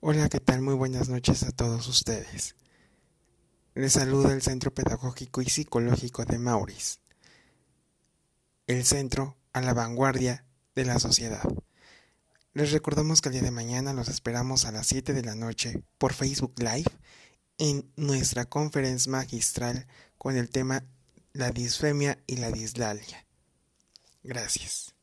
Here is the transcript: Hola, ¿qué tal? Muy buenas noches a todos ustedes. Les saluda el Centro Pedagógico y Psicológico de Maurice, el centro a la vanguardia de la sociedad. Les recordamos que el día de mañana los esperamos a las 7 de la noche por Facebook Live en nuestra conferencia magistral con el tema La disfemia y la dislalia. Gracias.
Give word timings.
Hola, 0.00 0.28
¿qué 0.28 0.40
tal? 0.40 0.60
Muy 0.60 0.74
buenas 0.74 1.08
noches 1.08 1.42
a 1.42 1.52
todos 1.52 1.88
ustedes. 1.88 2.54
Les 3.74 3.94
saluda 3.94 4.34
el 4.34 4.42
Centro 4.42 4.72
Pedagógico 4.72 5.40
y 5.40 5.46
Psicológico 5.46 6.26
de 6.26 6.38
Maurice, 6.38 6.98
el 8.66 8.84
centro 8.84 9.38
a 9.54 9.62
la 9.62 9.72
vanguardia 9.72 10.44
de 10.74 10.84
la 10.84 10.98
sociedad. 10.98 11.42
Les 12.52 12.72
recordamos 12.72 13.22
que 13.22 13.30
el 13.30 13.32
día 13.36 13.42
de 13.42 13.50
mañana 13.50 13.94
los 13.94 14.08
esperamos 14.08 14.66
a 14.66 14.72
las 14.72 14.86
7 14.86 15.14
de 15.14 15.22
la 15.22 15.34
noche 15.34 15.82
por 15.96 16.12
Facebook 16.12 16.54
Live 16.58 16.92
en 17.56 17.90
nuestra 17.96 18.44
conferencia 18.44 19.10
magistral 19.10 19.86
con 20.18 20.36
el 20.36 20.50
tema 20.50 20.84
La 21.32 21.52
disfemia 21.52 22.18
y 22.26 22.36
la 22.36 22.50
dislalia. 22.50 23.26
Gracias. 24.22 24.95